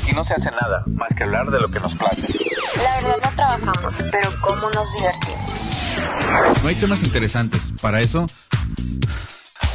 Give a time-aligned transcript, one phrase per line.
[0.00, 2.28] Aquí no se hace nada más que hablar de lo que nos place.
[2.76, 5.72] La verdad no trabajamos, pero cómo nos divertimos.
[6.62, 7.72] No hay temas interesantes.
[7.80, 8.26] Para eso,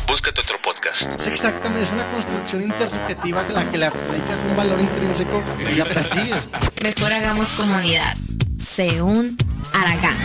[0.08, 1.20] Búscate otro podcast.
[1.20, 5.86] Es exactamente, es una construcción intersubjetiva la que le adjudicas un valor intrínseco y la
[5.86, 6.48] persigues.
[6.82, 8.16] Mejor hagamos comunidad.
[8.58, 9.36] Sé un
[9.74, 10.18] Aragán.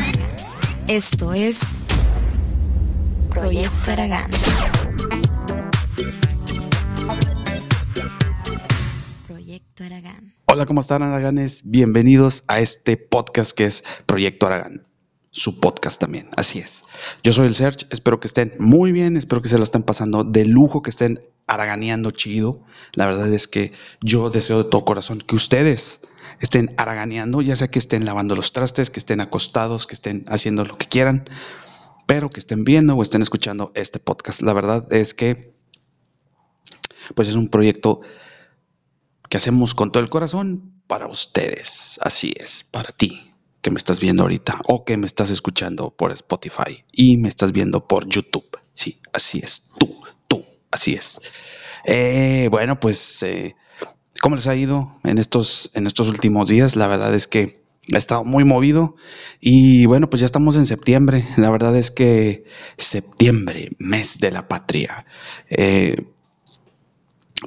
[0.89, 1.61] Esto es
[3.31, 4.31] Proyecto Aragán.
[10.51, 11.61] Hola, ¿cómo están, Araganes?
[11.67, 14.87] Bienvenidos a este podcast que es Proyecto Aragán.
[15.31, 16.85] Su podcast también, así es.
[17.23, 20.25] Yo soy el Serge, espero que estén muy bien, espero que se lo estén pasando
[20.25, 22.65] de lujo, que estén araganeando chido.
[22.95, 26.01] La verdad es que yo deseo de todo corazón que ustedes
[26.41, 30.65] estén araganeando, ya sea que estén lavando los trastes, que estén acostados, que estén haciendo
[30.65, 31.29] lo que quieran,
[32.07, 34.41] pero que estén viendo o estén escuchando este podcast.
[34.41, 35.53] La verdad es que,
[37.15, 38.01] pues es un proyecto
[39.29, 41.99] que hacemos con todo el corazón para ustedes.
[42.03, 46.13] Así es, para ti que me estás viendo ahorita o que me estás escuchando por
[46.13, 48.59] Spotify y me estás viendo por YouTube.
[48.73, 49.97] Sí, así es, tú,
[50.29, 51.21] tú, así es.
[51.85, 53.57] Eh, bueno, pues, eh,
[54.21, 56.77] ¿cómo les ha ido en estos, en estos últimos días?
[56.77, 57.61] La verdad es que
[57.93, 58.97] he estado muy movido
[59.41, 61.27] y bueno, pues ya estamos en septiembre.
[61.37, 62.45] La verdad es que
[62.77, 65.07] septiembre, mes de la patria.
[65.51, 65.97] Eh,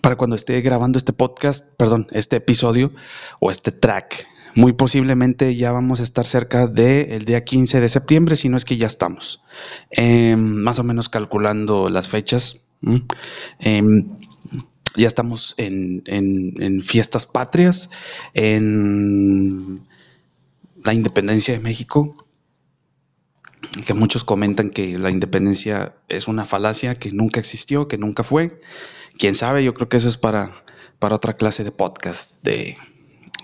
[0.02, 2.94] para cuando esté grabando este podcast, perdón, este episodio
[3.39, 8.36] o este track, muy posiblemente ya vamos a estar cerca del día 15 de septiembre,
[8.36, 9.42] si no es que ya estamos.
[9.92, 12.62] Eh, más o menos calculando las fechas.
[12.81, 13.03] ¿m?
[13.59, 13.81] Eh,
[14.95, 17.89] ya estamos en, en- en fiestas patrias,
[18.34, 19.88] en
[20.84, 22.25] la independencia de México,
[23.86, 28.59] que muchos comentan que la independencia es una falacia, que nunca existió, que nunca fue.
[29.18, 30.64] Quién sabe, yo creo que eso es para,
[31.00, 32.78] para otra clase de podcast, de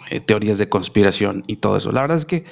[0.09, 1.91] eh, teorías de conspiración y todo eso.
[1.91, 2.45] La verdad es que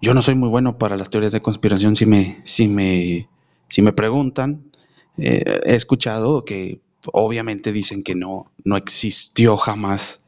[0.00, 1.94] yo no soy muy bueno para las teorías de conspiración.
[1.94, 3.28] Si me, si me,
[3.68, 4.70] si me preguntan,
[5.16, 6.80] eh, he escuchado que
[7.12, 10.26] obviamente dicen que no, no existió jamás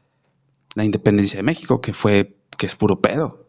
[0.75, 3.47] la independencia de México, que fue, que es puro pedo.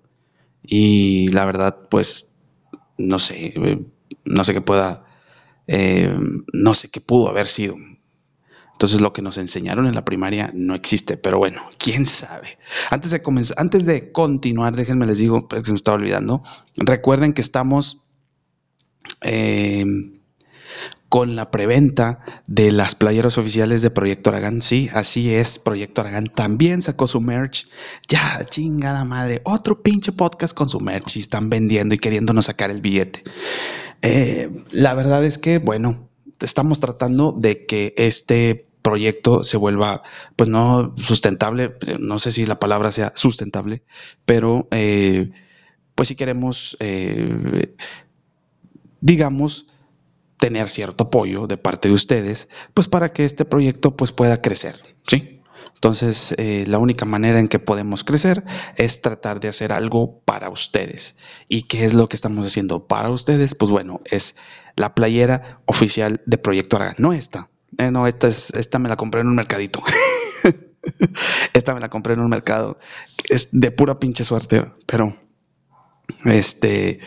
[0.62, 2.33] Y la verdad, pues,
[2.98, 3.80] no sé, eh,
[4.24, 5.04] no sé qué pueda,
[5.66, 6.16] eh,
[6.52, 7.76] no sé qué pudo haber sido.
[8.72, 12.58] Entonces lo que nos enseñaron en la primaria no existe, pero bueno, quién sabe.
[12.90, 16.42] Antes de comenzar, antes de continuar, déjenme les digo, porque se me estaba olvidando.
[16.76, 18.02] Recuerden que estamos
[19.22, 19.84] eh,
[21.08, 24.62] con la preventa de las playeras oficiales de Proyecto Aragán.
[24.62, 25.58] Sí, así es.
[25.58, 27.68] Proyecto Aragán también sacó su merch.
[28.08, 29.40] Ya, chingada madre.
[29.44, 33.22] Otro pinche podcast con su merch y están vendiendo y queriéndonos sacar el billete.
[34.02, 36.08] Eh, la verdad es que, bueno,
[36.40, 40.02] estamos tratando de que este proyecto se vuelva,
[40.36, 43.82] pues no sustentable, no sé si la palabra sea sustentable,
[44.26, 45.30] pero eh,
[45.94, 47.74] pues si queremos, eh,
[49.00, 49.66] digamos,
[50.44, 54.78] tener cierto apoyo de parte de ustedes, pues para que este proyecto pues pueda crecer,
[55.06, 55.40] ¿sí?
[55.74, 58.44] Entonces, eh, la única manera en que podemos crecer
[58.76, 61.16] es tratar de hacer algo para ustedes.
[61.48, 63.54] ¿Y qué es lo que estamos haciendo para ustedes?
[63.54, 64.36] Pues bueno, es
[64.76, 66.96] la playera oficial de Proyecto Aragán.
[66.98, 67.48] No esta.
[67.78, 69.82] Eh, no, esta, es, esta me la compré en un mercadito.
[71.54, 72.76] esta me la compré en un mercado.
[73.30, 75.16] Es de pura pinche suerte, pero
[76.24, 77.00] este,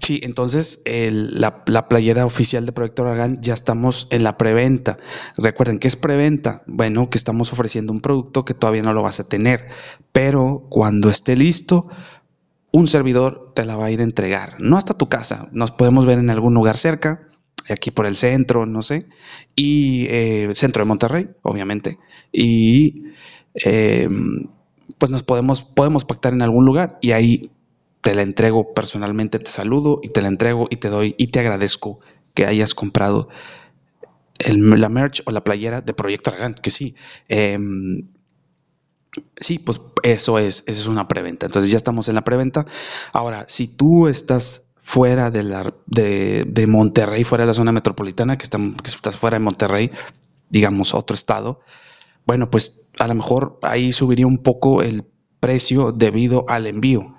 [0.00, 4.98] sí, entonces la, la playera oficial de Proyecto Aragán ya estamos en la preventa.
[5.36, 6.62] Recuerden que es preventa.
[6.66, 9.68] Bueno, que estamos ofreciendo un producto que todavía no lo vas a tener,
[10.12, 11.88] pero cuando esté listo,
[12.72, 14.56] un servidor te la va a ir a entregar.
[14.60, 17.28] No hasta tu casa, nos podemos ver en algún lugar cerca,
[17.68, 19.08] aquí por el centro, no sé,
[19.54, 21.98] y eh, centro de Monterrey, obviamente,
[22.32, 23.04] y
[23.54, 24.08] eh,
[24.98, 27.50] pues nos podemos, podemos pactar en algún lugar y ahí
[28.08, 31.40] te la entrego personalmente, te saludo y te la entrego y te doy y te
[31.40, 32.00] agradezco
[32.32, 33.28] que hayas comprado
[34.38, 36.94] la merch o la playera de Proyecto Aragán, que sí.
[37.28, 38.08] em,
[39.36, 41.44] sí, pues eso es, eso es una preventa.
[41.44, 42.64] Entonces ya estamos en la preventa.
[43.12, 48.38] Ahora, si tú estás fuera de, la, de, de Monterrey, fuera de la zona metropolitana,
[48.38, 49.90] que estás fuera de Monterrey,
[50.48, 51.60] digamos otro estado,
[52.24, 55.04] bueno, pues a lo mejor ahí subiría un poco el
[55.40, 57.14] precio debido al envío.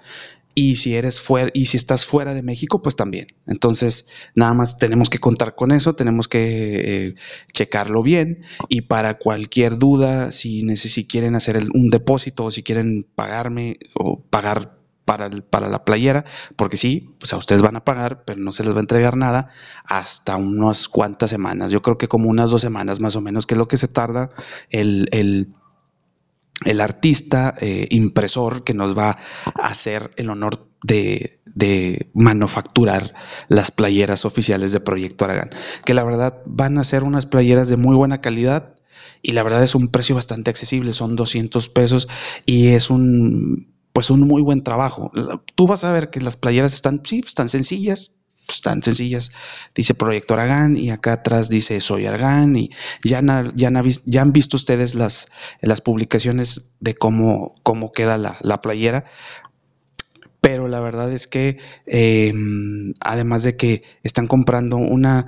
[0.61, 3.27] Y si eres fuera, y si estás fuera de México, pues también.
[3.47, 7.15] Entonces, nada más tenemos que contar con eso, tenemos que eh,
[7.53, 8.43] checarlo bien.
[8.67, 14.21] Y para cualquier duda, si, si quieren hacer un depósito o si quieren pagarme o
[14.21, 16.25] pagar para, el- para la playera,
[16.55, 19.17] porque sí, pues a ustedes van a pagar, pero no se les va a entregar
[19.17, 19.49] nada
[19.85, 21.71] hasta unas cuantas semanas.
[21.71, 23.87] Yo creo que como unas dos semanas más o menos, que es lo que se
[23.87, 24.29] tarda
[24.69, 25.53] el, el,
[26.65, 31.35] el artista eh, impresor que nos va a hacer el honor de,
[32.13, 33.13] manufacturar
[33.47, 35.49] las playeras oficiales de Proyecto Aragán.
[35.85, 38.75] Que la verdad van a ser unas playeras de muy buena calidad
[39.21, 42.07] y la verdad es un precio bastante accesible, son 200 pesos
[42.45, 45.11] y es un pues un muy buen trabajo.
[45.55, 48.15] Tú vas a ver que las playeras están, sí, están sencillas,
[48.53, 49.31] están sencillas.
[49.75, 52.71] Dice Proyecto Aragán y acá atrás dice Soy Aragán y
[53.03, 53.21] ya,
[53.55, 53.71] ya,
[54.05, 55.27] ya han visto ustedes las,
[55.61, 59.05] las publicaciones de cómo, cómo queda la, la playera.
[60.41, 65.27] Pero la verdad es que em, además de que están comprando una,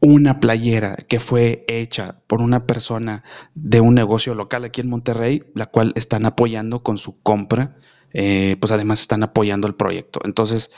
[0.00, 3.22] una playera que fue hecha por una persona
[3.54, 7.76] de un negocio local aquí en Monterrey, la cual están apoyando con su compra,
[8.18, 10.20] eh, pues además están apoyando el proyecto.
[10.24, 10.70] Entonces,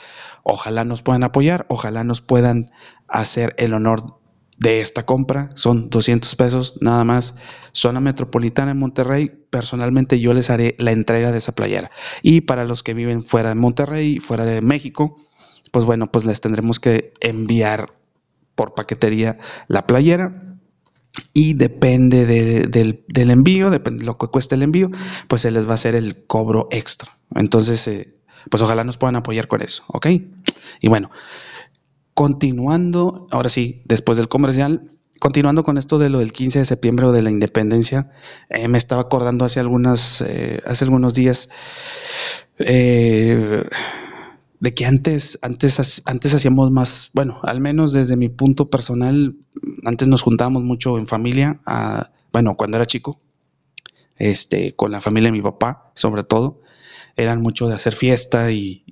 [0.43, 2.69] ojalá nos puedan apoyar, ojalá nos puedan
[3.07, 4.19] hacer el honor
[4.57, 5.49] de esta compra.
[5.55, 7.35] Son 200 pesos nada más.
[7.71, 9.31] Zona metropolitana en Monterrey.
[9.49, 11.91] Personalmente yo les haré la entrega de esa playera.
[12.21, 15.15] Y para los que viven fuera de Monterrey, fuera de México,
[15.71, 17.93] pues bueno, pues les tendremos que enviar
[18.55, 19.37] por paquetería
[19.69, 20.48] la playera
[21.33, 24.89] y depende del, envío, depende de lo que cueste el envío,
[25.27, 27.17] pues se les va a hacer el cobro extra.
[27.35, 28.15] Entonces, eh,
[28.49, 30.07] pues ojalá nos puedan apoyar con eso, ¿ok?
[30.81, 31.11] Y bueno,
[32.13, 37.05] continuando, ahora sí, después del comercial, continuando con esto de lo del 15 de septiembre
[37.07, 38.11] o de la independencia,
[38.49, 41.49] eh, me estaba acordando hace, algunas, eh, hace algunos días
[44.59, 49.35] de que antes, antes, antes hacíamos más, bueno, al menos desde mi punto personal,
[49.85, 51.61] antes nos juntábamos mucho en familia,
[52.33, 53.19] bueno, cuando era chico,
[54.17, 56.61] este, con la familia de mi papá, sobre todo,
[57.15, 58.83] eran mucho de hacer fiesta y,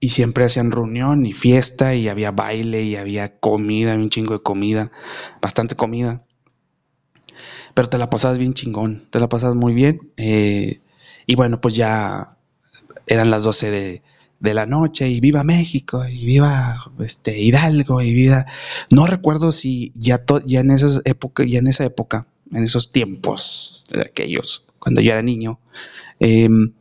[0.00, 4.42] y siempre hacían reunión y fiesta y había baile y había comida, un chingo de
[4.42, 4.90] comida,
[5.42, 6.24] bastante comida.
[7.74, 10.12] Pero te la pasabas bien chingón, te la pasabas muy bien.
[10.16, 10.80] Eh,
[11.26, 12.38] y bueno, pues ya
[13.06, 14.02] eran las 12 de,
[14.40, 18.46] de la noche y viva México y viva este Hidalgo y viva
[18.88, 23.86] no recuerdo si ya ya en esas épocas ya en esa época en esos tiempos
[23.92, 25.60] de aquellos cuando yo era niño
[26.18, 26.72] em,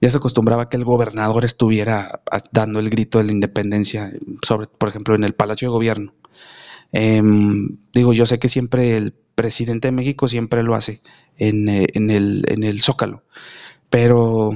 [0.00, 4.12] ya se acostumbraba que el gobernador estuviera dando el grito de la independencia
[4.42, 6.12] sobre por ejemplo en el Palacio de Gobierno.
[6.90, 11.02] Em, digo yo sé que siempre el presidente de México siempre lo hace
[11.38, 13.22] en, eh, en el en el Zócalo
[13.92, 14.52] pero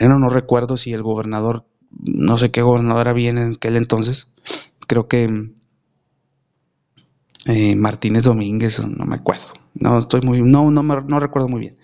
[0.00, 1.66] no, no recuerdo si el gobernador,
[2.00, 4.32] no sé qué gobernador había en aquel entonces,
[4.86, 5.50] creo que
[7.46, 11.78] eh, Martínez Domínguez, no me acuerdo, no estoy muy, no, no, no recuerdo muy bien.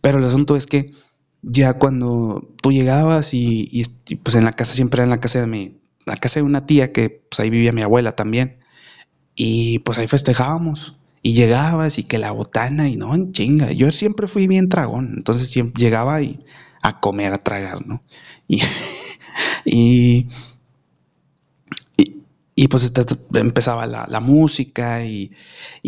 [0.00, 0.92] Pero el asunto es que
[1.42, 3.84] ya cuando tú llegabas y,
[4.22, 6.66] pues en la casa siempre era en la casa de mi, la casa de una
[6.66, 8.58] tía que pues ahí vivía mi abuela también.
[9.34, 10.96] Y pues ahí festejábamos.
[11.22, 15.50] Y llegabas y que la botana y no, chinga, yo siempre fui bien tragón, entonces
[15.50, 16.44] siempre llegaba y
[16.88, 18.02] a comer, a tragar, ¿no?
[18.46, 18.60] Y,
[22.54, 22.92] y, pues
[23.34, 25.32] empezaba la, música y,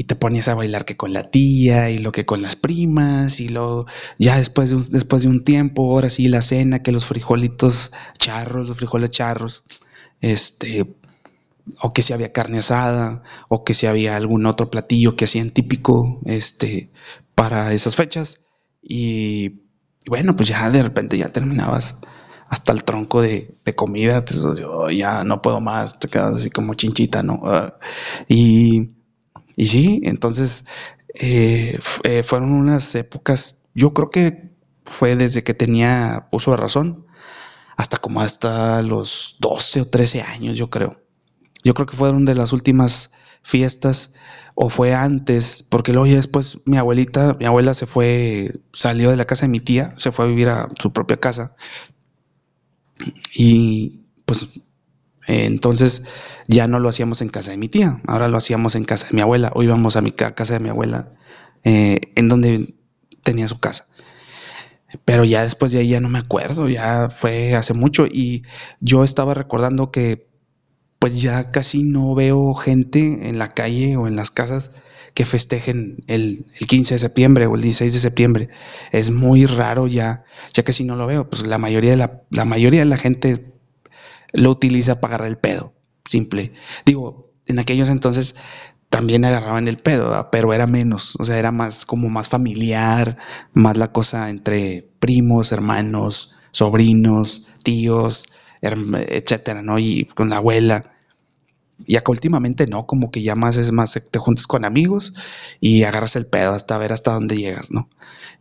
[0.07, 3.49] te ponías a bailar que con la tía y lo que con las primas y
[3.49, 3.87] lo
[4.19, 7.93] ya después de un, después de un tiempo, ahora sí la cena, que los frijolitos
[8.19, 9.65] charros, los frijoles charros,
[10.21, 10.87] este,
[11.83, 15.51] o que si había carne asada, o que si había algún otro platillo que hacían
[15.51, 16.91] típico, este,
[17.35, 18.41] para esas fechas.
[18.83, 19.63] Y
[20.05, 21.99] y bueno, pues ya de repente ya terminabas
[22.49, 24.25] hasta el tronco de, comida,
[24.67, 27.41] oh, ya no puedo más, te quedas así como chinchita, ¿no?
[27.45, 27.79] Ah,
[28.29, 28.91] y,
[29.57, 30.65] y, sí, entonces
[31.15, 34.51] eh, eh, fueron unas épocas, yo creo que
[34.85, 37.07] fue desde que tenía uso de razón,
[37.77, 41.01] hasta como hasta los 12 o 13 años, yo creo.
[41.63, 44.15] Yo creo que fueron de las últimas fiestas
[44.55, 49.17] o fue antes, porque luego ya después mi abuelita, mi abuela se fue, salió de
[49.17, 51.55] la casa de mi tía, se fue a vivir a su propia casa.
[53.35, 54.51] Y pues
[55.27, 56.05] entonces
[56.49, 59.15] ya no lo hacíamos en casa de mi tía, ahora lo hacíamos en casa de
[59.15, 61.13] mi abuela, o íbamos a mi casa de mi abuela,
[61.65, 62.75] eh, en donde
[63.23, 63.87] tenía su casa.
[65.05, 68.43] Pero ya después de ahí ya no me acuerdo, ya fue hace mucho y
[68.81, 70.30] yo estaba recordando que
[71.01, 74.71] pues ya casi no veo gente en la calle o en las casas
[75.15, 78.49] que festejen el, 15 de septiembre o el 16 de septiembre.
[78.93, 81.29] Es muy raro ya, ya casi no lo veo.
[81.29, 83.53] Pues la mayoría de la, la mayoría de la gente
[84.33, 85.73] lo utiliza para agarrar el pedo,
[86.05, 86.53] simple.
[86.85, 88.37] Digo, en aquellos entonces
[88.91, 93.17] también agarraban el pedo, pero era menos, o sea, era más como más familiar,
[93.55, 98.27] más la cosa entre primos, hermanos, sobrinos, tíos,
[98.63, 99.79] etcétera, ¿no?
[99.79, 100.93] Y con la abuela.
[101.87, 105.15] Ya que últimamente no, como que ya más es más, te juntas con amigos
[105.61, 107.89] y agarras el pedo hasta ver hasta dónde llegas, ¿no?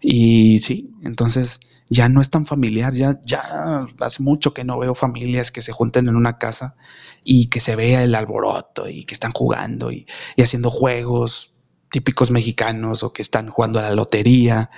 [0.01, 4.93] Y sí, entonces ya no es tan familiar, ya, ya hace mucho que no veo
[4.93, 6.75] familias que se junten en una casa
[7.23, 11.53] y que se vea el alboroto y que están jugando y, y haciendo juegos
[11.91, 14.69] típicos mexicanos o que están jugando a la lotería,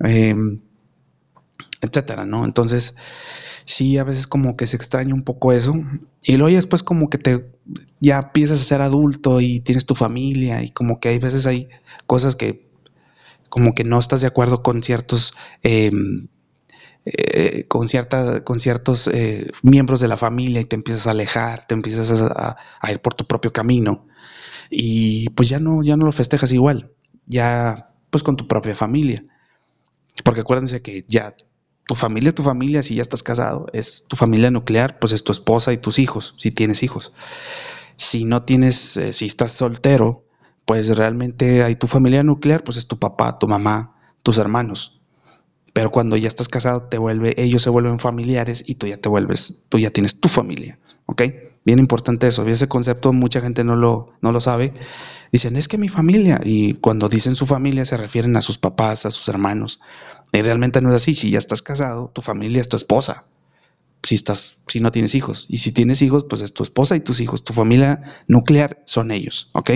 [0.00, 0.60] em,
[1.80, 2.44] etcétera, ¿no?
[2.44, 2.96] Entonces,
[3.64, 5.74] sí, a veces como que se extraña un poco eso.
[6.22, 7.46] Y luego después como que te
[8.00, 11.68] ya empiezas a ser adulto y tienes tu familia y como que hay veces hay
[12.06, 12.66] cosas que
[13.48, 16.28] como que no estás de acuerdo con ciertos em,
[17.04, 21.66] eh, con cierta con ciertos eh, miembros de la familia y te empiezas a alejar,
[21.66, 24.06] te empiezas a, a, ir por tu propio camino
[24.70, 26.92] y pues ya no ya no lo festejas igual,
[27.26, 29.24] ya pues con tu propia familia.
[30.24, 31.36] Porque acuérdense que ya
[31.86, 35.32] tu familia, tu familia, si ya estás casado, es tu familia nuclear, pues es tu
[35.32, 37.12] esposa y tus hijos, si tienes hijos.
[37.96, 40.24] Si no tienes, eh, si estás soltero,
[40.64, 45.00] pues realmente hay tu familia nuclear, pues es tu papá, tu mamá, tus hermanos.
[45.72, 49.08] Pero cuando ya estás casado, te vuelve, ellos se vuelven familiares y tú ya te
[49.08, 51.22] vuelves, tú ya tienes tu familia, ¿ok?
[51.64, 52.46] Bien importante eso.
[52.46, 54.72] Ese concepto mucha gente no lo, no lo sabe.
[55.32, 59.04] Dicen, es que mi familia, y cuando dicen su familia se refieren a sus papás,
[59.04, 59.80] a sus hermanos.
[60.32, 61.14] Y realmente no es así.
[61.14, 63.24] Si ya estás casado, tu familia es tu esposa.
[64.02, 65.46] Si, estás, si no tienes hijos.
[65.48, 67.44] Y si tienes hijos, pues es tu esposa y tus hijos.
[67.44, 69.70] Tu familia nuclear son ellos, ¿ok?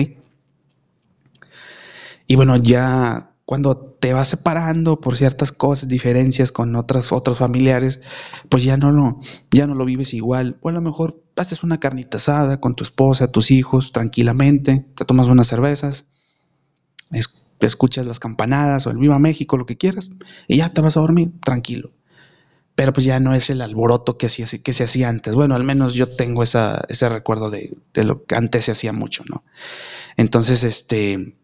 [2.27, 7.99] Y bueno, ya cuando te vas separando por ciertas cosas, diferencias con otras, otros familiares,
[8.47, 9.19] pues ya no lo,
[9.51, 10.57] ya no lo vives igual.
[10.61, 15.03] O a lo mejor haces una carnita asada con tu esposa, tus hijos, tranquilamente, te
[15.03, 16.05] tomas unas cervezas,
[17.67, 20.11] escuchas las campanadas o el Viva México, lo que quieras,
[20.47, 21.91] y ya te vas a dormir tranquilo.
[22.75, 25.35] Pero pues ya no es el alboroto que, hacía, que se hacía antes.
[25.35, 29.23] Bueno, al menos yo tengo ese recuerdo de, de lo que antes se hacía mucho,
[29.27, 29.43] ¿no?
[30.17, 31.35] Entonces, este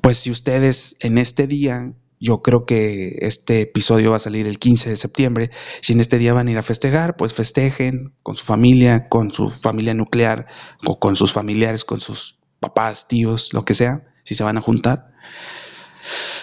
[0.00, 4.58] pues si ustedes en este día, yo creo que este episodio va a salir el
[4.58, 8.36] 15 de septiembre, si en este día van a ir a festejar, pues festejen con
[8.36, 10.46] su familia, con su familia nuclear
[10.84, 14.62] o con sus familiares, con sus papás, tíos, lo que sea, si se van a
[14.62, 15.12] juntar,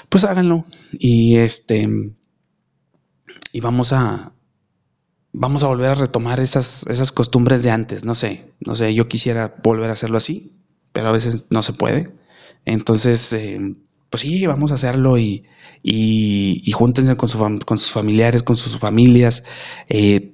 [0.10, 1.90] pues háganlo y este
[3.54, 4.34] y vamos a
[5.34, 9.08] vamos a volver a retomar esas esas costumbres de antes, no sé, no sé, yo
[9.08, 10.54] quisiera volver a hacerlo así,
[10.92, 12.14] pero a veces no se puede.
[12.66, 13.76] Entonces, eh,
[14.10, 15.46] pues sí, vamos a hacerlo y,
[15.82, 19.44] y, júntense con, con, sus familiares, con sus familias,
[19.90, 20.34] eh,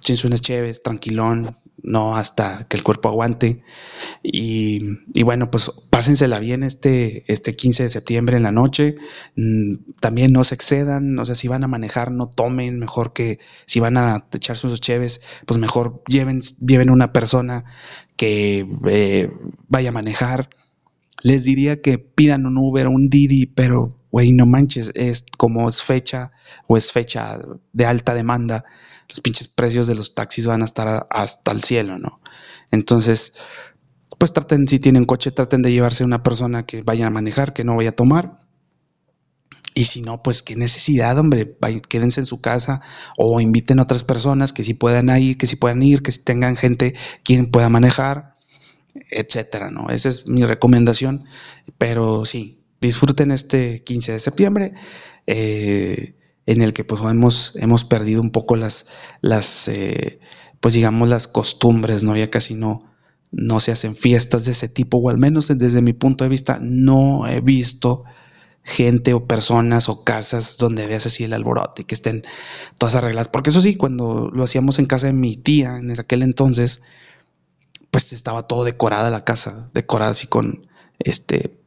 [0.00, 3.62] chéves, tranquilón, no hasta que el cuerpo aguante.
[4.22, 4.80] Y,
[5.14, 8.96] y, bueno, pues pásensela bien este, este 15 de septiembre en la noche.
[9.36, 13.38] Mm, también no se excedan, o sea, si van a manejar, no tomen, mejor que
[13.66, 17.64] si van a echarse unos cheves, pues mejor lleven, lleven una persona
[18.16, 19.30] que eh,
[19.68, 20.48] vaya a manejar
[21.22, 25.82] les diría que pidan un Uber, un Didi, pero, güey, no manches, es como es
[25.82, 26.32] fecha
[26.66, 27.38] o es fecha
[27.72, 28.64] de alta demanda,
[29.12, 32.20] los pinches precios de los taxis van a estar hasta el cielo, ¿no?
[32.70, 33.34] Entonces,
[34.18, 37.64] pues traten, si tienen coche, traten de llevarse una persona que vaya a manejar, que
[37.64, 38.40] no vaya a tomar.
[39.74, 41.56] Y si no, pues qué necesidad, hombre,
[41.88, 42.82] quédense en su casa
[43.16, 46.20] o inviten a otras personas que si puedan ir, que si puedan ir, que si
[46.20, 48.32] tengan gente quien pueda manejar
[49.10, 49.88] etcétera, ¿no?
[49.90, 51.24] Esa es mi recomendación,
[51.78, 54.72] pero sí, disfruten este 15 de septiembre,
[55.26, 56.14] eh,
[56.46, 58.86] en el que pues hemos, hemos perdido un poco las,
[59.20, 60.20] las eh,
[60.60, 62.16] pues digamos, las costumbres, ¿no?
[62.16, 62.92] Ya casi no,
[63.30, 66.58] no se hacen fiestas de ese tipo, o al menos desde mi punto de vista,
[66.60, 68.04] no he visto
[68.64, 72.22] gente o personas o casas donde veas así el alboroto y que estén
[72.78, 73.28] todas arregladas.
[73.28, 76.82] Porque eso sí, cuando lo hacíamos en casa de mi tía en aquel entonces,
[77.90, 80.68] pues estaba todo decorada la casa, decorada así con
[80.98, 81.61] este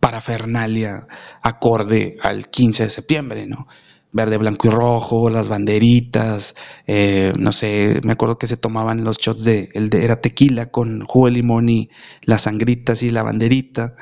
[0.00, 1.06] parafernalia
[1.42, 3.68] acorde al 15 de septiembre, ¿no?
[4.12, 9.18] Verde, blanco y rojo, las banderitas, eh, no sé, me acuerdo que se tomaban los
[9.18, 11.90] shots de, el de, era tequila con jugo de limón y
[12.24, 13.94] las sangritas y la banderita.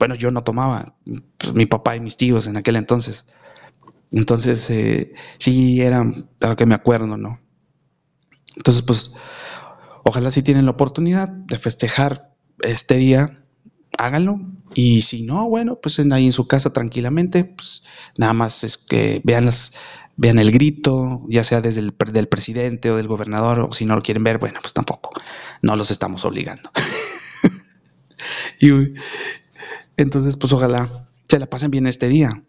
[0.00, 0.96] Bueno, yo no tomaba,
[1.38, 3.26] pues, mi papá y mis tíos en aquel entonces.
[4.10, 6.04] Entonces, eh, sí, era
[6.40, 7.40] lo que me acuerdo, ¿no?
[8.56, 9.12] Entonces, pues,
[10.04, 13.41] Ojalá si tienen la oportunidad de festejar este día,
[13.98, 14.40] háganlo.
[14.74, 17.82] Y si no, bueno, pues ahí en su casa tranquilamente, pues
[18.16, 19.72] nada más es que vean las,
[20.16, 23.94] vean el grito, ya sea desde el del presidente o del gobernador, o si no
[23.94, 25.12] lo quieren ver, bueno, pues tampoco,
[25.60, 26.70] no los estamos obligando.
[28.60, 28.70] y
[29.96, 32.42] entonces, pues ojalá se la pasen bien este día.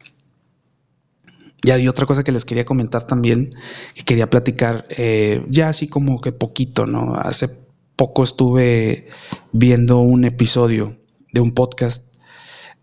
[1.66, 3.52] Y hay otra cosa que les quería comentar también,
[3.96, 7.16] que quería platicar, eh, ya así como que poquito, ¿no?
[7.16, 7.50] Hace
[7.96, 9.08] poco estuve
[9.54, 10.98] viendo un episodio
[11.34, 12.16] de un podcast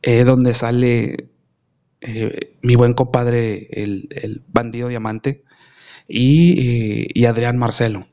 [0.03, 1.31] eh, donde sale
[2.03, 5.45] eh, mi buen compadre, el, el bandido diamante,
[6.09, 8.07] y, eh, y Adrián Marcelo.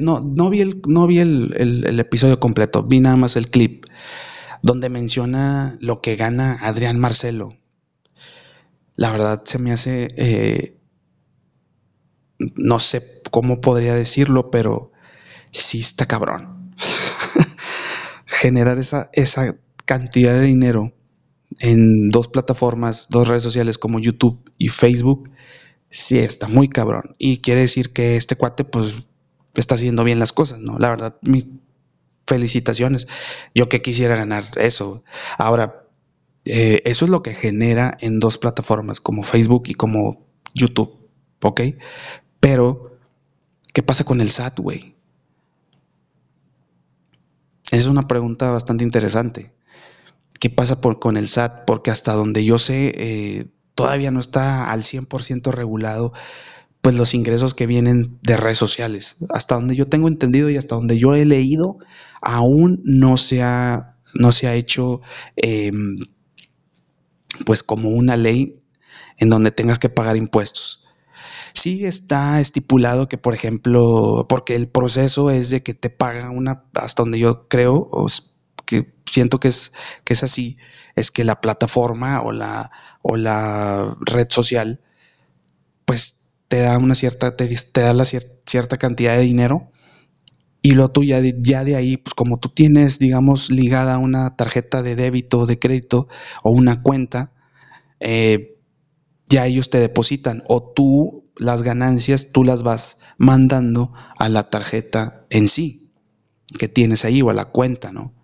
[0.00, 3.84] No, no vi, el, no vi el, el- episodio completo, vi nada más el clip
[4.62, 7.56] donde menciona lo que gana Adrián Marcelo.
[8.96, 10.08] La verdad se me hace,
[12.56, 14.92] no sé cómo podría decirlo, pero
[15.52, 16.74] sí está cabrón.
[18.40, 20.92] Generar esa, esa cantidad de dinero
[21.60, 25.30] en dos plataformas, dos redes sociales como YouTube y Facebook,
[25.90, 27.16] sí está muy cabrón.
[27.18, 28.94] Y quiere decir que este cuate, pues,
[29.54, 30.78] está haciendo bien las cosas, ¿no?
[30.78, 31.46] La verdad, mis
[32.26, 33.08] felicitaciones.
[33.54, 35.02] Yo que quisiera ganar eso.
[35.38, 35.86] Ahora,
[36.44, 41.08] eh, eso es lo que genera en dos plataformas, como Facebook y como YouTube,
[41.42, 41.62] ¿ok?
[42.40, 42.98] Pero,
[43.72, 44.94] ¿qué pasa con el SAT, güey?
[47.70, 49.52] Es una pregunta bastante interesante.
[50.40, 51.64] ¿Qué pasa por, con el SAT?
[51.66, 56.12] Porque hasta donde yo sé, eh, todavía no está al 100% regulado
[56.80, 59.16] pues los ingresos que vienen de redes sociales.
[59.30, 61.78] Hasta donde yo tengo entendido y hasta donde yo he leído,
[62.22, 65.00] aún no se ha, no se ha hecho
[65.36, 65.72] eh,
[67.44, 68.62] pues como una ley
[69.16, 70.87] en donde tengas que pagar impuestos.
[71.60, 76.64] Sí está estipulado que, por ejemplo, porque el proceso es de que te paga una,
[76.74, 78.06] hasta donde yo creo, o
[78.66, 79.72] que siento que es,
[80.04, 80.58] que es así,
[80.94, 82.70] es que la plataforma o la,
[83.02, 84.80] o la red social,
[85.84, 87.46] pues te da una cierta, te,
[87.80, 89.70] da la cier- cierta cantidad de dinero
[90.62, 94.36] y lo tú ya de, ya de ahí, pues como tú tienes, digamos, ligada una
[94.36, 96.08] tarjeta de débito de crédito
[96.42, 97.32] o una cuenta,
[98.00, 98.58] eh,
[99.28, 105.26] ya ellos te depositan o tú las ganancias tú las vas mandando a la tarjeta
[105.30, 105.90] en sí
[106.58, 108.14] que tienes ahí o a la cuenta, ¿no?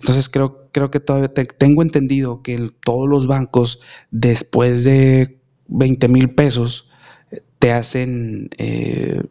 [0.00, 5.40] Entonces creo, creo que todavía te- tengo entendido que el- todos los bancos después de
[5.68, 6.88] 20 mil pesos
[7.58, 9.22] te hacen eh,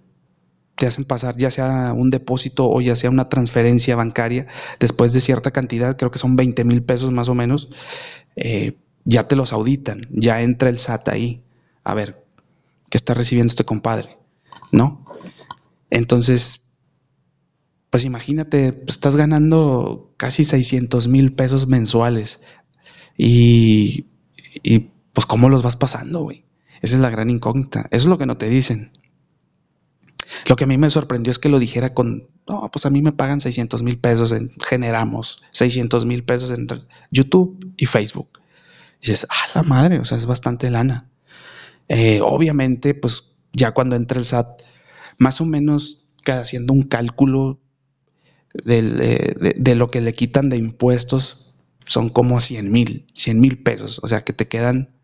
[0.75, 4.47] te hacen pasar ya sea un depósito o ya sea una transferencia bancaria
[4.79, 7.69] después de cierta cantidad, creo que son 20 mil pesos más o menos,
[8.35, 11.43] eh, ya te los auditan, ya entra el SAT ahí.
[11.83, 12.20] A ver,
[12.91, 14.19] ¿qué está recibiendo este compadre?
[14.71, 15.05] ¿No?
[15.89, 16.75] Entonces,
[17.89, 22.41] pues imagínate, estás ganando casi 600 mil pesos mensuales
[23.17, 24.05] y,
[24.61, 26.45] y pues cómo los vas pasando, güey.
[26.81, 27.87] Esa es la gran incógnita.
[27.91, 28.91] Eso es lo que no te dicen.
[30.47, 33.01] Lo que a mí me sorprendió es que lo dijera con, no, pues a mí
[33.01, 36.79] me pagan 600 mil pesos, en, generamos 600 mil pesos entre
[37.11, 38.39] YouTube y Facebook.
[39.01, 41.10] Y dices, ah, la madre, o sea, es bastante lana.
[41.93, 44.61] Eh, obviamente, pues ya cuando entra el SAT,
[45.17, 47.59] más o menos haciendo un cálculo
[48.65, 51.53] eh, de, de lo que le quitan de impuestos,
[51.85, 54.95] son como 100 mil, 100 mil pesos, o sea, que te quedan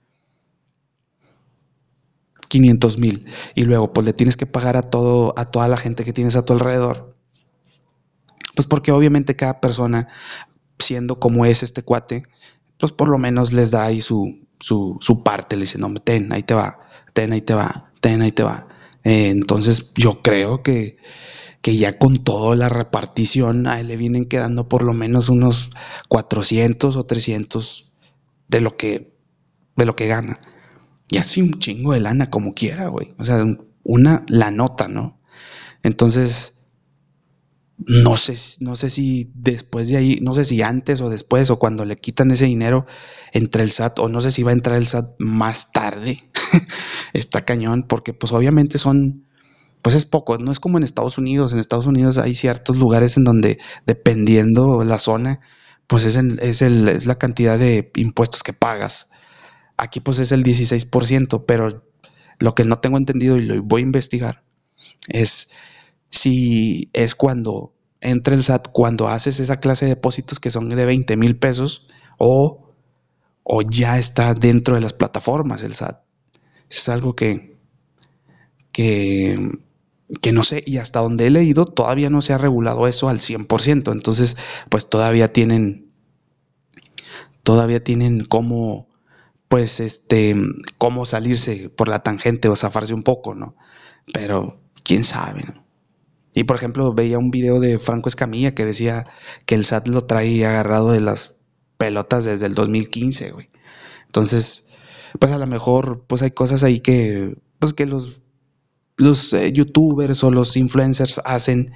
[2.47, 3.26] 500 mil.
[3.54, 6.38] Y luego pues le tienes que pagar a todo a toda la gente que tienes
[6.38, 7.17] a tu alrededor.
[8.56, 10.08] Pues porque obviamente cada persona
[10.80, 12.23] siendo como es este cuate
[12.78, 16.32] pues por lo menos les da ahí su, su, su parte le dice no ten
[16.34, 16.80] ahí te va
[17.13, 18.67] ten ahí te va ten ahí te va
[19.04, 20.98] Eh, entonces yo creo que
[21.62, 25.72] que ya con toda la repartición a él le vienen quedando por lo menos unos
[26.10, 27.91] 400 o 300
[28.50, 29.13] de lo que
[29.78, 30.39] de lo que gana
[31.10, 33.13] y así un chingo de lana como quiera, güey.
[33.17, 35.20] O sea, un- una la nota, ¿no?
[35.84, 36.57] Entonces,
[37.78, 41.60] no sé, no sé si después de ahí, no sé si antes o después o
[41.60, 42.86] cuando le quitan ese dinero
[43.34, 46.24] entre el SAT o no sé si va a entrar el SAT más tarde.
[47.13, 49.26] Está cañón porque pues obviamente son,
[49.82, 51.54] pues es poco, no es como en Estados Unidos.
[51.54, 55.42] En Estados Unidos hay ciertos lugares en donde dependiendo la zona,
[55.88, 59.10] pues es, el- es, el- es la cantidad de impuestos que pagas.
[59.78, 61.84] Aquí pues es el 16%, pero
[62.40, 64.44] lo que no tengo entendido y lo voy a investigar
[65.10, 65.50] es
[66.10, 70.86] si es cuando entra el SAT, cuando haces esa clase de depósitos que son de
[70.86, 72.74] 20 mil pesos o,
[73.43, 76.02] o ya está dentro de las plataformas el SAT.
[76.70, 77.58] Es algo que,
[78.72, 79.52] que,
[80.22, 83.20] que no sé, y hasta donde he leído todavía no se ha regulado eso al
[83.20, 84.38] 100%, entonces
[84.70, 85.91] pues todavía tienen,
[87.43, 88.88] todavía tienen cómo
[89.48, 90.36] pues este,
[90.78, 93.56] cómo salirse por la tangente o zafarse un poco, ¿no?
[94.13, 95.66] Pero quién sabe, ¿no?
[96.38, 99.08] Y por ejemplo, veía un video de Franco Escamilla que decía
[99.47, 101.39] que el SAT lo trae agarrado de las
[101.80, 103.50] pelotas desde el 2015, güey.
[104.06, 104.67] Entonces,
[105.17, 108.21] pues a lo mejor, pues hay cosas ahí que, pues que los,
[108.97, 111.71] los eh, youtubers o los influencers hacen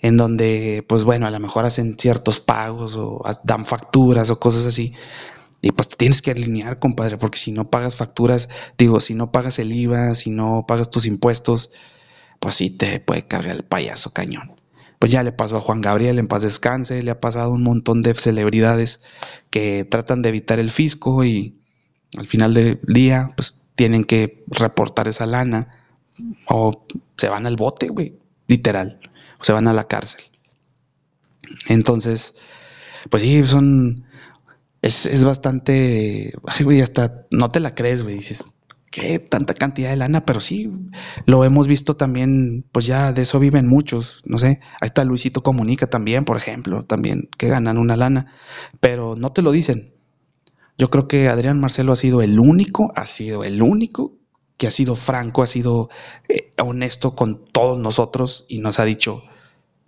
[0.00, 4.64] en donde, pues bueno, a lo mejor hacen ciertos pagos o dan facturas o cosas
[4.64, 4.94] así.
[5.60, 8.48] Y pues te tienes que alinear, compadre, porque si no pagas facturas,
[8.78, 11.70] digo, si no pagas el IVA, si no pagas tus impuestos,
[12.40, 14.60] pues sí te puede cargar el payaso cañón.
[14.98, 17.62] Pues ya le pasó a Juan Gabriel en paz descanse, le ha pasado a un
[17.62, 19.02] montón de celebridades
[19.50, 21.60] que tratan de evitar el fisco y
[22.16, 25.68] al final del día, pues tienen que reportar esa lana
[26.48, 29.00] o se van al bote, güey, literal,
[29.38, 30.22] o se van a la cárcel.
[31.68, 32.36] Entonces,
[33.10, 34.06] pues sí, son,
[34.82, 38.46] es, es bastante, ay, güey, hasta no te la crees, güey, dices,
[38.96, 39.18] ¿qué?
[39.18, 40.70] Tanta cantidad de lana, pero sí,
[41.26, 45.42] lo hemos visto también, pues ya de eso viven muchos, no sé, ahí está Luisito
[45.42, 48.32] Comunica también, por ejemplo, también, que ganan una lana,
[48.80, 49.92] pero no te lo dicen.
[50.78, 54.16] Yo creo que Adrián Marcelo ha sido el único, ha sido el único
[54.56, 55.90] que ha sido franco, ha sido
[56.30, 59.22] eh, honesto con todos nosotros y nos ha dicho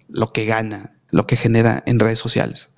[0.09, 2.75] lo que gana, lo que genera en redes sociales.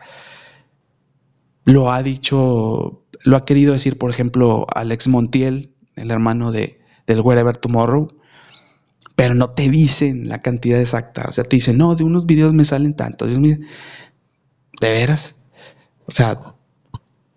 [1.65, 7.21] Lo ha dicho, lo ha querido decir, por ejemplo, Alex Montiel, el hermano de, del
[7.21, 8.09] Wherever Tomorrow,
[9.17, 11.27] pero no te dicen la cantidad exacta.
[11.29, 13.29] O sea, te dicen, no, de unos videos me salen tantos.
[13.31, 13.59] ¿De
[14.81, 15.37] veras?
[16.07, 16.39] O sea,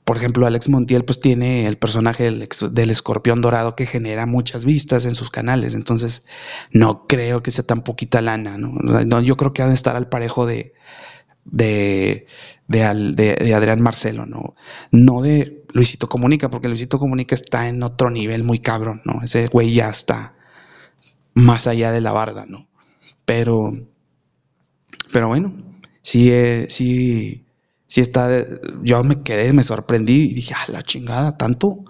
[0.04, 5.06] por ejemplo, Alex Montiel pues tiene el personaje del, escorpión dorado que genera muchas vistas
[5.06, 5.76] en sus canales.
[5.76, 6.26] Entonces,
[6.72, 9.22] no creo que sea tan poquita lana, ¿no?
[9.22, 10.74] yo creo que ha de estar al parejo de,
[11.46, 12.28] de,
[12.68, 14.56] de, Adrián Marcelo, ¿no?
[14.92, 19.22] No de Luisito Comunica, porque Luisito Comunica está en otro nivel muy cabrón, ¿no?
[19.22, 20.36] Ese güey ya está
[21.34, 22.68] más allá de la barda, ¿no?
[23.26, 23.74] Pero,
[25.12, 25.54] pero bueno,
[26.02, 27.44] sí, eh, sí
[27.94, 28.28] si está,
[28.82, 31.84] yo me quedé, me sorprendí y dije, ah, la chingada, tanto.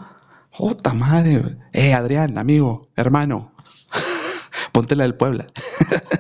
[0.50, 1.42] Jota madre.
[1.72, 3.54] Eh, Adrián, amigo, hermano,
[4.74, 5.46] ponte la del Puebla.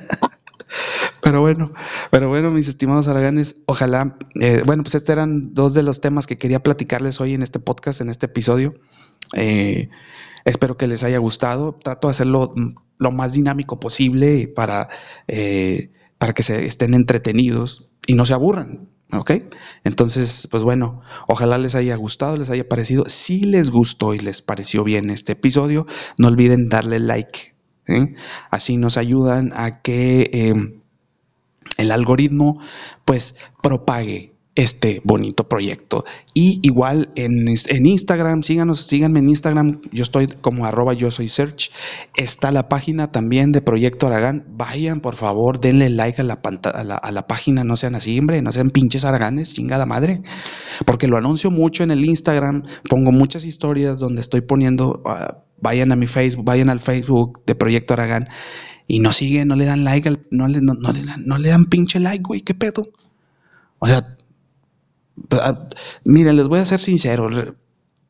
[1.24, 1.72] pero bueno,
[2.12, 6.28] pero bueno, mis estimados araganes, ojalá, eh, bueno, pues estos eran dos de los temas
[6.28, 8.76] que quería platicarles hoy en este podcast, en este episodio.
[9.34, 9.90] Eh,
[10.44, 11.74] espero que les haya gustado.
[11.82, 12.54] Trato de hacerlo
[12.98, 14.90] lo más dinámico posible para,
[15.28, 18.90] eh, para que se estén entretenidos y no se aburran.
[19.12, 19.32] ¿Ok?
[19.84, 23.06] Entonces, pues bueno, ojalá les haya gustado, les haya parecido.
[23.08, 25.86] Si les gustó y les pareció bien este episodio,
[26.18, 27.56] no olviden darle like.
[27.88, 28.16] ¿eh?
[28.50, 30.83] Así nos ayudan a que eh,
[31.78, 32.60] el algoritmo
[33.06, 36.06] pues propague este bonito proyecto.
[36.34, 41.28] Y igual en, en, Instagram, síganos, síganme en Instagram, yo estoy como arroba yo soy
[41.28, 41.72] search.
[42.16, 44.46] Está la página también de Proyecto Aragán.
[44.50, 48.52] Vayan, por favor, denle like a la, a la, página, no sean así, hombre, no
[48.52, 50.22] sean pinches araganes, chingada madre.
[50.86, 55.92] Porque lo anuncio mucho en el Instagram, pongo muchas historias donde estoy poniendo, ah, vayan
[55.92, 58.28] a mi Facebook, vayan al Facebook de Proyecto Aragán
[58.88, 62.00] y no siguen, no le dan like, no, le, no, le, no le dan pinche
[62.00, 62.89] like, güey, qué pedo.
[63.80, 64.17] O sea,
[65.32, 65.69] Ah,
[66.06, 67.30] miren, les voy a ser sincero.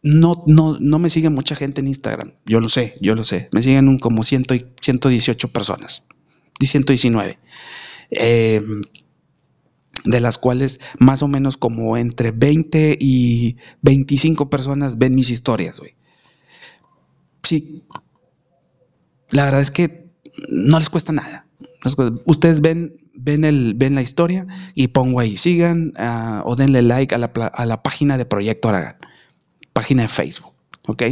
[0.01, 2.33] No, no, no me sigue mucha gente en Instagram.
[2.45, 3.49] Yo lo sé, yo lo sé.
[3.51, 6.07] Me siguen un, como ciento, 118 personas.
[6.59, 7.39] 119.
[8.11, 8.81] Em,
[10.05, 15.79] de las cuales más o menos como entre 20 y 25 personas ven mis historias,
[15.79, 15.95] güey.
[17.43, 17.83] Sí.
[19.29, 20.02] La verdad es que
[20.49, 21.45] no les cuesta nada.
[22.25, 27.13] Ustedes ven ven, el, ven la historia y pongo ahí, sigan uh, o denle like
[27.13, 28.97] a la, a la, página de Proyecto Aragán,
[29.71, 30.53] página de Facebook,
[30.87, 31.03] ¿ok?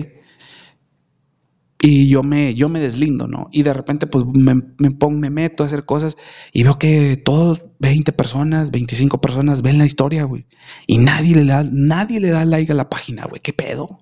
[1.84, 3.50] Y yo me, yo me deslindo, ¿no?
[3.52, 6.16] Y de repente pues me, me, pongo, me meto a hacer cosas
[6.54, 10.46] y veo que todos, 20 personas, 25 personas ven la historia, güey.
[10.86, 13.42] Y nadie le da, nadie le da like a la página, güey.
[13.42, 14.00] ¿Qué pedo?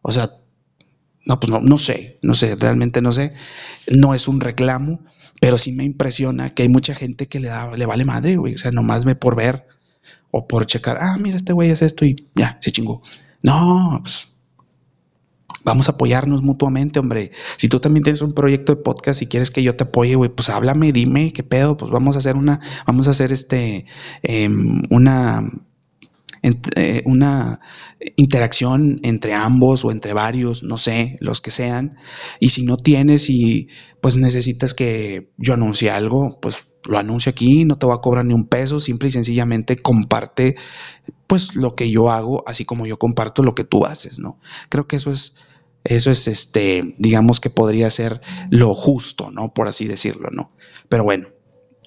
[0.00, 0.36] O sea,
[1.24, 3.32] no, pues no, no sé, no sé, realmente no sé.
[3.90, 5.00] No es un reclamo,
[5.40, 8.54] pero sí me impresiona que hay mucha gente que le, da, le vale madre, güey.
[8.54, 9.66] O sea, nomás ve por ver
[10.30, 13.02] o por checar, ah, mira, este güey es esto y ya, se chingó.
[13.42, 14.28] No, pues
[15.64, 17.30] vamos a apoyarnos mutuamente, hombre.
[17.56, 20.30] Si tú también tienes un proyecto de podcast y quieres que yo te apoye, güey,
[20.30, 23.86] pues háblame, dime qué pedo, pues vamos a hacer una, vamos a hacer este,
[24.22, 25.50] em, una
[26.42, 27.60] eh, una
[28.16, 31.96] interacción entre ambos o entre varios, no sé, los que sean.
[32.40, 33.68] Y si no tienes y
[34.00, 38.24] pues necesitas que yo anuncie algo, pues lo anuncio aquí, no te voy a cobrar
[38.24, 40.56] ni un peso, simple y sencillamente comparte
[41.28, 44.38] pues lo que yo hago, así como yo comparto lo que tú haces, ¿no?
[44.68, 45.34] Creo que eso es
[45.84, 49.52] eso es este, digamos que podría ser lo justo, ¿no?
[49.52, 50.52] Por así decirlo, ¿no?
[50.88, 51.28] Pero bueno,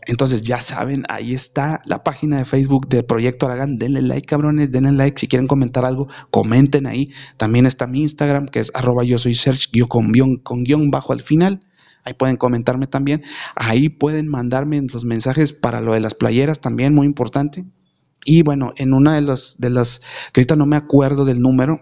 [0.07, 3.77] entonces ya saben, ahí está la página de Facebook del Proyecto Aragán.
[3.77, 5.19] Denle like, cabrones, denle like.
[5.19, 7.11] Si quieren comentar algo, comenten ahí.
[7.37, 11.13] También está mi Instagram, que es arroba yo soy search con guion, con guion bajo
[11.13, 11.61] al final.
[12.03, 13.23] Ahí pueden comentarme también.
[13.55, 17.65] Ahí pueden mandarme los mensajes para lo de las playeras también, muy importante.
[18.25, 20.01] Y bueno, en una de las, de las
[20.33, 21.81] que ahorita no me acuerdo del número,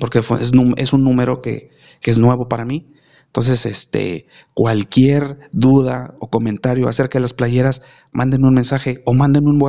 [0.00, 2.92] porque fue- es, es un número que, que es nuevo para mí.
[3.38, 9.50] Entonces, este, cualquier duda o comentario acerca de las playeras, mándenme un mensaje o mándenme
[9.50, 9.60] un,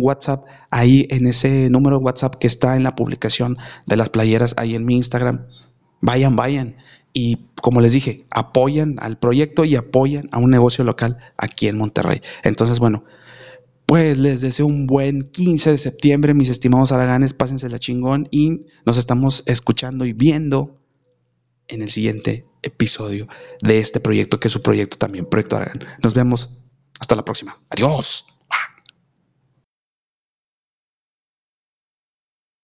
[0.00, 3.58] WhatsApp ahí en ese número de WhatsApp que está en la publicación
[3.88, 5.48] de las playeras ahí en mi Instagram.
[6.00, 6.76] Vayan, vayan.
[7.12, 11.78] Y como les dije, apoyan al proyecto y apoyan a un negocio local aquí en
[11.78, 12.22] Monterrey.
[12.44, 13.02] Entonces, bueno,
[13.86, 18.98] pues les deseo un buen 15 de septiembre, mis estimados araganes, pásensela chingón y nos
[18.98, 20.76] estamos escuchando y viendo
[21.66, 23.26] en el siguiente episodio
[23.62, 25.84] de este proyecto, que es su proyecto también, Proyecto Aragán.
[26.02, 26.50] Nos vemos
[27.00, 27.58] hasta la próxima.
[27.70, 28.35] Adiós.